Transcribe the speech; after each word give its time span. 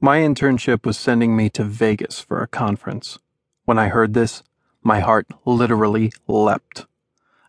My 0.00 0.18
internship 0.18 0.84
was 0.84 0.98
sending 0.98 1.34
me 1.34 1.48
to 1.50 1.64
Vegas 1.64 2.20
for 2.20 2.42
a 2.42 2.46
conference. 2.46 3.18
When 3.64 3.78
I 3.78 3.88
heard 3.88 4.12
this, 4.12 4.42
my 4.82 5.00
heart 5.00 5.26
literally 5.46 6.12
leapt. 6.28 6.84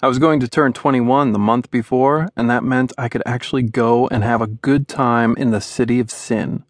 I 0.02 0.08
was 0.08 0.18
going 0.18 0.40
to 0.40 0.48
turn 0.48 0.72
21 0.72 1.34
the 1.34 1.40
month 1.40 1.70
before, 1.70 2.30
and 2.38 2.50
that 2.50 2.64
meant 2.64 2.94
I 2.98 3.10
could 3.10 3.22
actually 3.26 3.64
go 3.64 4.08
and 4.08 4.24
have 4.24 4.42
a 4.42 4.48
good 4.48 4.88
time 4.88 5.36
in 5.38 5.52
the 5.52 5.60
city 5.60 6.00
of 6.00 6.10
sin. 6.10 6.64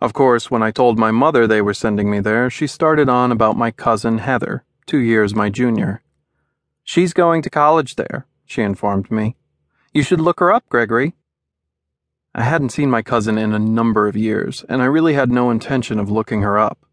Of 0.00 0.12
course, 0.12 0.50
when 0.50 0.62
I 0.62 0.72
told 0.72 0.98
my 0.98 1.12
mother 1.12 1.46
they 1.46 1.62
were 1.62 1.72
sending 1.72 2.10
me 2.10 2.18
there, 2.18 2.50
she 2.50 2.66
started 2.66 3.08
on 3.08 3.30
about 3.30 3.56
my 3.56 3.70
cousin 3.70 4.18
Heather, 4.18 4.64
two 4.86 4.98
years 4.98 5.36
my 5.36 5.50
junior. 5.50 6.02
She's 6.82 7.12
going 7.12 7.42
to 7.42 7.50
college 7.50 7.94
there, 7.94 8.26
she 8.44 8.62
informed 8.62 9.08
me. 9.08 9.36
You 9.94 10.02
should 10.02 10.20
look 10.20 10.40
her 10.40 10.52
up, 10.52 10.68
Gregory. 10.68 11.14
I 12.34 12.42
hadn't 12.44 12.70
seen 12.70 12.90
my 12.90 13.02
cousin 13.02 13.38
in 13.38 13.52
a 13.52 13.58
number 13.58 14.06
of 14.06 14.16
years, 14.16 14.64
and 14.68 14.80
I 14.80 14.84
really 14.84 15.14
had 15.14 15.32
no 15.32 15.50
intention 15.50 15.98
of 15.98 16.10
looking 16.10 16.42
her 16.42 16.58
up. 16.58 16.86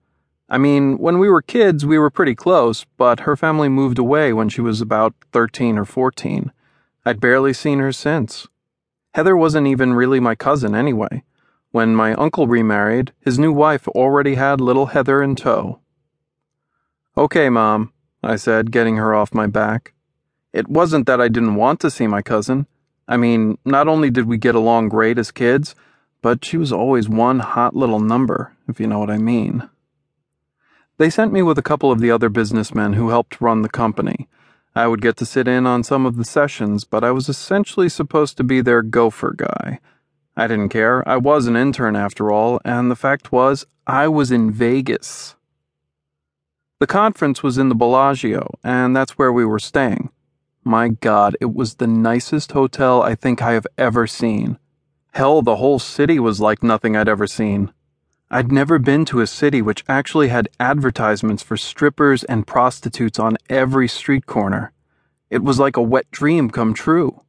I 0.50 0.58
mean, 0.58 0.98
when 0.98 1.20
we 1.20 1.30
were 1.30 1.42
kids, 1.42 1.86
we 1.86 2.00
were 2.00 2.10
pretty 2.10 2.34
close, 2.34 2.86
but 2.98 3.22
her 3.22 3.36
family 3.36 3.70
moved 3.70 4.00
away 4.00 4.34
when 4.34 4.50
she 4.50 4.62
was 4.62 4.82
about 4.82 5.14
13 5.34 5.78
or 5.78 5.86
14. 5.86 6.52
I'd 7.06 7.20
barely 7.20 7.54
seen 7.54 7.80
her 7.80 7.92
since. 7.92 8.48
Heather 9.14 9.38
wasn't 9.38 9.68
even 9.68 9.94
really 9.94 10.20
my 10.20 10.36
cousin 10.36 10.74
anyway. 10.74 11.24
When 11.72 11.96
my 11.96 12.14
uncle 12.14 12.48
remarried, 12.48 13.14
his 13.20 13.38
new 13.38 13.52
wife 13.52 13.88
already 13.90 14.36
had 14.36 14.62
little 14.62 14.88
Heather 14.88 15.22
in 15.22 15.36
tow. 15.36 15.80
Okay, 17.18 17.50
Mom, 17.50 17.94
I 18.24 18.38
said, 18.38 18.72
getting 18.72 18.96
her 18.98 19.14
off 19.14 19.34
my 19.34 19.48
back. 19.48 19.94
It 20.54 20.68
wasn't 20.68 21.06
that 21.08 21.22
I 21.22 21.28
didn't 21.28 21.56
want 21.56 21.80
to 21.82 21.92
see 21.92 22.08
my 22.08 22.22
cousin. 22.22 22.68
I 23.08 23.18
mean, 23.18 23.58
not 23.64 23.88
only 23.88 24.10
did 24.10 24.26
we 24.26 24.38
get 24.38 24.56
along 24.56 24.90
great 24.90 25.18
as 25.18 25.32
kids, 25.32 25.76
but 26.22 26.44
she 26.44 26.58
was 26.58 26.72
always 26.72 27.08
one 27.08 27.40
hot 27.40 27.76
little 27.76 28.00
number, 28.00 28.54
if 28.68 28.80
you 28.80 28.88
know 28.88 29.00
what 29.00 29.10
I 29.10 29.18
mean. 29.18 29.70
They 30.98 31.10
sent 31.10 31.32
me 31.32 31.42
with 31.42 31.58
a 31.58 31.64
couple 31.64 31.92
of 31.92 32.00
the 32.00 32.12
other 32.12 32.30
businessmen 32.30 32.94
who 32.94 33.10
helped 33.10 33.40
run 33.40 33.62
the 33.62 33.70
company. 33.70 34.28
I 34.76 34.88
would 34.88 35.02
get 35.02 35.16
to 35.18 35.26
sit 35.26 35.48
in 35.48 35.66
on 35.66 35.84
some 35.84 36.06
of 36.06 36.18
the 36.18 36.26
sessions, 36.26 36.84
but 36.84 37.04
I 37.04 37.12
was 37.12 37.30
essentially 37.30 37.90
supposed 37.90 38.36
to 38.38 38.44
be 38.44 38.62
their 38.62 38.82
gopher 38.82 39.34
guy. 39.36 39.80
I 40.36 40.48
didn't 40.48 40.70
care. 40.70 41.08
I 41.08 41.18
was 41.18 41.48
an 41.48 41.56
intern 41.56 41.96
after 41.96 42.32
all, 42.32 42.60
and 42.66 42.92
the 42.92 42.96
fact 42.96 43.32
was, 43.32 43.66
I 43.88 44.08
was 44.08 44.32
in 44.32 44.52
Vegas. 44.52 45.36
The 46.80 46.88
conference 46.88 47.42
was 47.42 47.58
in 47.58 47.70
the 47.70 47.76
Bellagio, 47.76 48.60
and 48.64 48.96
that's 48.96 49.18
where 49.18 49.32
we 49.32 49.46
were 49.46 49.60
staying. 49.60 50.10
My 50.68 50.90
God, 50.90 51.38
it 51.40 51.54
was 51.54 51.76
the 51.76 51.88
nicest 51.88 52.52
hotel 52.52 53.02
I 53.02 53.16
think 53.16 53.42
I 53.42 53.54
have 53.54 53.66
ever 53.78 54.06
seen. 54.06 54.60
Hell, 55.14 55.42
the 55.42 55.56
whole 55.56 55.80
city 55.80 56.20
was 56.20 56.42
like 56.42 56.62
nothing 56.62 56.94
I'd 56.94 57.08
ever 57.08 57.26
seen. 57.26 57.72
I'd 58.30 58.52
never 58.52 58.78
been 58.78 59.06
to 59.06 59.22
a 59.22 59.28
city 59.28 59.62
which 59.62 59.86
actually 59.88 60.28
had 60.28 60.50
advertisements 60.60 61.42
for 61.42 61.56
strippers 61.56 62.26
and 62.26 62.46
prostitutes 62.46 63.18
on 63.18 63.38
every 63.50 63.88
street 63.88 64.26
corner. 64.26 64.74
It 65.30 65.42
was 65.42 65.58
like 65.58 65.78
a 65.78 65.82
wet 65.82 66.12
dream 66.12 66.50
come 66.50 66.74
true. 66.74 67.22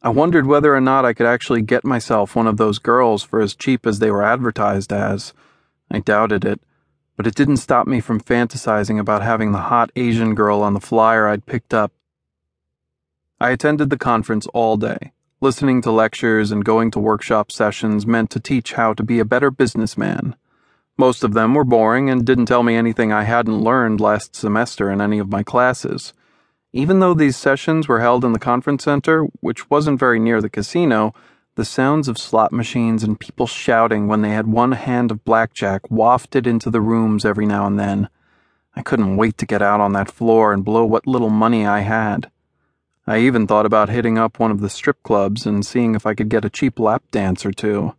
I 0.00 0.10
wondered 0.10 0.46
whether 0.46 0.72
or 0.72 0.80
not 0.80 1.04
I 1.04 1.14
could 1.14 1.26
actually 1.26 1.62
get 1.62 1.84
myself 1.84 2.36
one 2.36 2.46
of 2.46 2.58
those 2.58 2.78
girls 2.78 3.24
for 3.24 3.40
as 3.40 3.56
cheap 3.56 3.84
as 3.84 3.98
they 3.98 4.12
were 4.12 4.22
advertised 4.22 4.92
as. 4.92 5.34
I 5.90 5.98
doubted 5.98 6.44
it, 6.44 6.60
but 7.16 7.26
it 7.26 7.34
didn't 7.34 7.56
stop 7.56 7.88
me 7.88 7.98
from 7.98 8.20
fantasizing 8.20 9.00
about 9.00 9.24
having 9.24 9.50
the 9.50 9.66
hot 9.66 9.90
Asian 9.96 10.36
girl 10.36 10.62
on 10.62 10.74
the 10.74 10.80
flyer 10.80 11.26
I'd 11.26 11.44
picked 11.44 11.74
up 11.74 11.90
I 13.38 13.50
attended 13.50 13.90
the 13.90 13.98
conference 13.98 14.46
all 14.54 14.78
day. 14.78 15.12
Listening 15.42 15.82
to 15.82 15.90
lectures 15.90 16.50
and 16.50 16.64
going 16.64 16.90
to 16.92 16.98
workshop 16.98 17.52
sessions 17.52 18.06
meant 18.06 18.30
to 18.30 18.40
teach 18.40 18.72
how 18.72 18.94
to 18.94 19.02
be 19.02 19.18
a 19.18 19.26
better 19.26 19.50
businessman. 19.50 20.34
Most 20.96 21.22
of 21.22 21.34
them 21.34 21.52
were 21.52 21.62
boring 21.62 22.08
and 22.08 22.24
didn't 22.24 22.46
tell 22.46 22.62
me 22.62 22.76
anything 22.76 23.12
I 23.12 23.24
hadn't 23.24 23.60
learned 23.60 24.00
last 24.00 24.34
semester 24.34 24.90
in 24.90 25.02
any 25.02 25.18
of 25.18 25.28
my 25.28 25.42
classes. 25.42 26.14
Even 26.72 27.00
though 27.00 27.12
these 27.12 27.36
sessions 27.36 27.86
were 27.86 28.00
held 28.00 28.24
in 28.24 28.32
the 28.32 28.38
conference 28.38 28.84
center, 28.84 29.24
which 29.40 29.68
wasn't 29.68 30.00
very 30.00 30.18
near 30.18 30.40
the 30.40 30.48
casino, 30.48 31.12
the 31.56 31.64
sounds 31.66 32.08
of 32.08 32.16
slot 32.16 32.54
machines 32.54 33.04
and 33.04 33.20
people 33.20 33.46
shouting 33.46 34.08
when 34.08 34.22
they 34.22 34.30
had 34.30 34.46
one 34.46 34.72
hand 34.72 35.10
of 35.10 35.26
blackjack 35.26 35.90
wafted 35.90 36.46
into 36.46 36.70
the 36.70 36.80
rooms 36.80 37.26
every 37.26 37.44
now 37.44 37.66
and 37.66 37.78
then. 37.78 38.08
I 38.74 38.80
couldn't 38.80 39.18
wait 39.18 39.36
to 39.36 39.46
get 39.46 39.60
out 39.60 39.82
on 39.82 39.92
that 39.92 40.10
floor 40.10 40.54
and 40.54 40.64
blow 40.64 40.86
what 40.86 41.06
little 41.06 41.28
money 41.28 41.66
I 41.66 41.80
had. 41.80 42.30
I 43.08 43.18
even 43.18 43.46
thought 43.46 43.66
about 43.66 43.88
hitting 43.88 44.18
up 44.18 44.40
one 44.40 44.50
of 44.50 44.60
the 44.60 44.68
strip 44.68 45.00
clubs 45.04 45.46
and 45.46 45.64
seeing 45.64 45.94
if 45.94 46.06
I 46.06 46.14
could 46.14 46.28
get 46.28 46.44
a 46.44 46.50
cheap 46.50 46.80
lap 46.80 47.04
dance 47.12 47.46
or 47.46 47.52
two. 47.52 47.94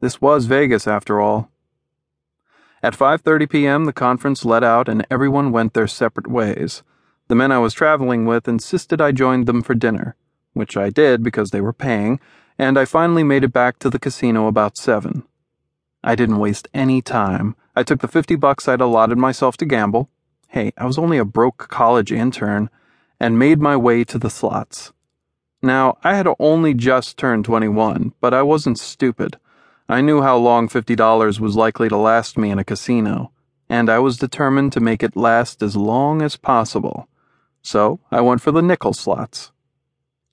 This 0.00 0.20
was 0.20 0.46
Vegas 0.46 0.86
after 0.86 1.20
all. 1.20 1.50
At 2.80 2.96
5:30 2.96 3.50
p.m., 3.50 3.84
the 3.86 3.92
conference 3.92 4.44
let 4.44 4.62
out 4.62 4.88
and 4.88 5.04
everyone 5.10 5.50
went 5.50 5.74
their 5.74 5.88
separate 5.88 6.28
ways. 6.28 6.84
The 7.26 7.34
men 7.34 7.50
I 7.50 7.58
was 7.58 7.74
traveling 7.74 8.24
with 8.24 8.46
insisted 8.46 9.00
I 9.00 9.10
joined 9.10 9.46
them 9.46 9.62
for 9.62 9.74
dinner, 9.74 10.14
which 10.52 10.76
I 10.76 10.90
did 10.90 11.24
because 11.24 11.50
they 11.50 11.60
were 11.60 11.72
paying, 11.72 12.20
and 12.56 12.78
I 12.78 12.84
finally 12.84 13.24
made 13.24 13.42
it 13.42 13.52
back 13.52 13.80
to 13.80 13.90
the 13.90 13.98
casino 13.98 14.46
about 14.46 14.76
7. 14.76 15.24
I 16.04 16.14
didn't 16.14 16.38
waste 16.38 16.68
any 16.72 17.02
time. 17.02 17.56
I 17.74 17.82
took 17.82 18.00
the 18.00 18.06
50 18.06 18.36
bucks 18.36 18.68
I'd 18.68 18.80
allotted 18.80 19.18
myself 19.18 19.56
to 19.56 19.64
gamble. 19.64 20.08
Hey, 20.46 20.72
I 20.78 20.86
was 20.86 20.98
only 20.98 21.18
a 21.18 21.24
broke 21.24 21.66
college 21.68 22.12
intern 22.12 22.70
and 23.18 23.38
made 23.38 23.60
my 23.60 23.76
way 23.76 24.04
to 24.04 24.18
the 24.18 24.30
slots. 24.30 24.92
Now, 25.62 25.96
I 26.04 26.14
had 26.14 26.28
only 26.38 26.74
just 26.74 27.16
turned 27.16 27.46
21, 27.46 28.12
but 28.20 28.34
I 28.34 28.42
wasn't 28.42 28.78
stupid. 28.78 29.38
I 29.88 30.00
knew 30.00 30.22
how 30.22 30.36
long 30.36 30.68
$50 30.68 31.40
was 31.40 31.56
likely 31.56 31.88
to 31.88 31.96
last 31.96 32.36
me 32.36 32.50
in 32.50 32.58
a 32.58 32.64
casino, 32.64 33.32
and 33.68 33.88
I 33.88 33.98
was 33.98 34.18
determined 34.18 34.72
to 34.74 34.80
make 34.80 35.02
it 35.02 35.16
last 35.16 35.60
as 35.62 35.74
long 35.76 36.22
as 36.22 36.36
possible. 36.36 37.08
So 37.62 37.98
I 38.10 38.20
went 38.20 38.42
for 38.42 38.52
the 38.52 38.62
nickel 38.62 38.92
slots. 38.92 39.50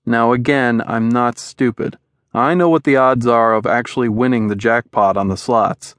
Now, 0.06 0.34
again, 0.34 0.84
I'm 0.86 1.10
not 1.10 1.40
stupid. 1.40 1.98
I 2.34 2.54
know 2.54 2.68
what 2.68 2.84
the 2.84 2.98
odds 2.98 3.26
are 3.26 3.54
of 3.54 3.66
actually 3.66 4.10
winning 4.10 4.50
the 4.50 4.56
jackpot 4.56 5.18
on 5.18 5.30
the 5.30 5.38
slots. 5.38 5.96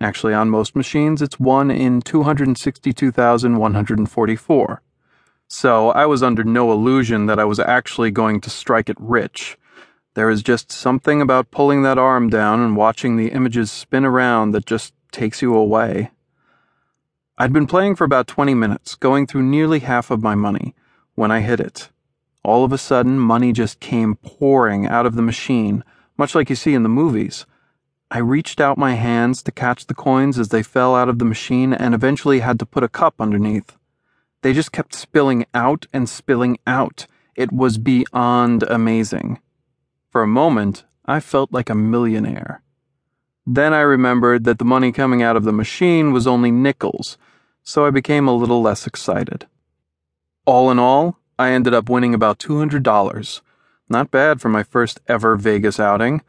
Actually, 0.00 0.34
on 0.34 0.50
most 0.50 0.74
machines, 0.74 1.22
it's 1.22 1.38
1 1.38 1.70
in 1.70 2.02
262,144 2.02 4.82
so 5.48 5.90
I 5.90 6.06
was 6.06 6.22
under 6.22 6.44
no 6.44 6.72
illusion 6.72 7.26
that 7.26 7.38
I 7.38 7.44
was 7.44 7.60
actually 7.60 8.10
going 8.10 8.40
to 8.40 8.50
strike 8.50 8.88
it 8.88 8.96
rich. 8.98 9.56
There 10.14 10.30
is 10.30 10.42
just 10.42 10.72
something 10.72 11.20
about 11.20 11.50
pulling 11.50 11.82
that 11.82 11.98
arm 11.98 12.30
down 12.30 12.60
and 12.60 12.76
watching 12.76 13.16
the 13.16 13.28
images 13.28 13.70
spin 13.70 14.04
around 14.04 14.52
that 14.52 14.66
just 14.66 14.94
takes 15.12 15.42
you 15.42 15.54
away. 15.54 16.10
I'd 17.38 17.52
been 17.52 17.66
playing 17.66 17.96
for 17.96 18.04
about 18.04 18.26
20 18.26 18.54
minutes, 18.54 18.94
going 18.94 19.26
through 19.26 19.42
nearly 19.42 19.80
half 19.80 20.10
of 20.10 20.22
my 20.22 20.34
money, 20.34 20.74
when 21.14 21.30
I 21.30 21.40
hit 21.40 21.60
it. 21.60 21.90
All 22.42 22.64
of 22.64 22.72
a 22.72 22.78
sudden, 22.78 23.18
money 23.18 23.52
just 23.52 23.78
came 23.78 24.14
pouring 24.16 24.86
out 24.86 25.04
of 25.04 25.16
the 25.16 25.22
machine, 25.22 25.84
much 26.16 26.34
like 26.34 26.48
you 26.48 26.56
see 26.56 26.74
in 26.74 26.82
the 26.82 26.88
movies. 26.88 27.44
I 28.10 28.18
reached 28.18 28.60
out 28.60 28.78
my 28.78 28.94
hands 28.94 29.42
to 29.42 29.52
catch 29.52 29.86
the 29.86 29.94
coins 29.94 30.38
as 30.38 30.48
they 30.48 30.62
fell 30.62 30.94
out 30.94 31.08
of 31.08 31.18
the 31.18 31.24
machine 31.24 31.72
and 31.74 31.94
eventually 31.94 32.40
had 32.40 32.58
to 32.60 32.66
put 32.66 32.84
a 32.84 32.88
cup 32.88 33.20
underneath. 33.20 33.76
They 34.42 34.52
just 34.52 34.72
kept 34.72 34.94
spilling 34.94 35.46
out 35.54 35.86
and 35.92 36.08
spilling 36.08 36.58
out. 36.66 37.06
It 37.34 37.52
was 37.52 37.78
beyond 37.78 38.62
amazing. 38.62 39.40
For 40.10 40.22
a 40.22 40.26
moment, 40.26 40.84
I 41.04 41.20
felt 41.20 41.52
like 41.52 41.70
a 41.70 41.74
millionaire. 41.74 42.62
Then 43.46 43.72
I 43.72 43.80
remembered 43.80 44.44
that 44.44 44.58
the 44.58 44.64
money 44.64 44.90
coming 44.90 45.22
out 45.22 45.36
of 45.36 45.44
the 45.44 45.52
machine 45.52 46.12
was 46.12 46.26
only 46.26 46.50
nickels, 46.50 47.16
so 47.62 47.86
I 47.86 47.90
became 47.90 48.26
a 48.26 48.34
little 48.34 48.60
less 48.60 48.86
excited. 48.86 49.46
All 50.46 50.70
in 50.70 50.78
all, 50.78 51.18
I 51.38 51.50
ended 51.50 51.74
up 51.74 51.88
winning 51.88 52.14
about 52.14 52.38
$200. 52.38 53.40
Not 53.88 54.10
bad 54.10 54.40
for 54.40 54.48
my 54.48 54.62
first 54.62 55.00
ever 55.06 55.36
Vegas 55.36 55.78
outing. 55.78 56.22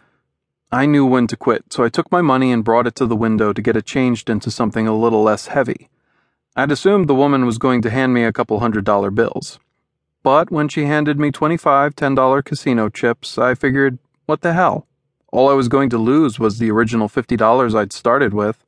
I 0.71 0.85
knew 0.85 1.05
when 1.05 1.27
to 1.27 1.37
quit, 1.37 1.71
so 1.71 1.83
I 1.83 1.89
took 1.89 2.11
my 2.11 2.21
money 2.21 2.51
and 2.51 2.63
brought 2.63 2.87
it 2.87 2.95
to 2.95 3.05
the 3.05 3.15
window 3.15 3.53
to 3.53 3.61
get 3.61 3.77
it 3.77 3.85
changed 3.85 4.29
into 4.29 4.51
something 4.51 4.87
a 4.87 4.97
little 4.97 5.23
less 5.23 5.47
heavy. 5.47 5.89
I'd 6.59 6.71
assumed 6.71 7.07
the 7.07 7.13
woman 7.13 7.45
was 7.45 7.59
going 7.59 7.83
to 7.83 7.91
hand 7.91 8.15
me 8.15 8.23
a 8.23 8.33
couple 8.33 8.59
hundred 8.59 8.83
dollar 8.83 9.11
bills. 9.11 9.59
But 10.23 10.49
when 10.49 10.67
she 10.67 10.85
handed 10.85 11.19
me 11.19 11.29
25 11.29 11.95
$10 11.95 12.43
casino 12.43 12.89
chips, 12.89 13.37
I 13.37 13.53
figured, 13.53 13.99
what 14.25 14.41
the 14.41 14.53
hell? 14.53 14.87
All 15.31 15.49
I 15.49 15.53
was 15.53 15.67
going 15.67 15.91
to 15.91 15.99
lose 15.99 16.39
was 16.39 16.57
the 16.57 16.71
original 16.71 17.07
$50 17.09 17.75
I'd 17.75 17.93
started 17.93 18.33
with. 18.33 18.65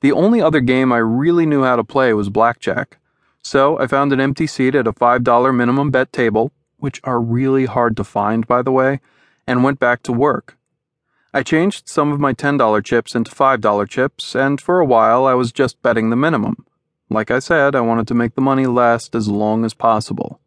The 0.00 0.10
only 0.10 0.42
other 0.42 0.58
game 0.58 0.92
I 0.92 0.96
really 0.96 1.46
knew 1.46 1.62
how 1.62 1.76
to 1.76 1.84
play 1.84 2.12
was 2.14 2.30
blackjack, 2.30 2.98
so 3.44 3.78
I 3.78 3.86
found 3.86 4.12
an 4.12 4.20
empty 4.20 4.48
seat 4.48 4.74
at 4.74 4.88
a 4.88 4.92
$5 4.92 5.54
minimum 5.54 5.92
bet 5.92 6.12
table, 6.12 6.50
which 6.78 7.00
are 7.04 7.20
really 7.20 7.66
hard 7.66 7.96
to 7.96 8.02
find, 8.02 8.44
by 8.44 8.60
the 8.60 8.72
way, 8.72 8.98
and 9.46 9.62
went 9.62 9.78
back 9.78 10.02
to 10.02 10.12
work. 10.12 10.58
I 11.32 11.44
changed 11.44 11.88
some 11.88 12.10
of 12.10 12.18
my 12.18 12.32
$10 12.32 12.84
chips 12.84 13.14
into 13.14 13.30
$5 13.30 13.88
chips, 13.88 14.34
and 14.34 14.60
for 14.60 14.80
a 14.80 14.84
while 14.84 15.26
I 15.26 15.34
was 15.34 15.52
just 15.52 15.80
betting 15.80 16.10
the 16.10 16.16
minimum. 16.16 16.66
Like 17.12 17.30
I 17.30 17.40
said, 17.40 17.74
I 17.74 17.82
wanted 17.82 18.08
to 18.08 18.14
make 18.14 18.34
the 18.34 18.40
money 18.40 18.66
last 18.66 19.14
as 19.14 19.28
long 19.28 19.66
as 19.66 19.74
possible. 19.74 20.40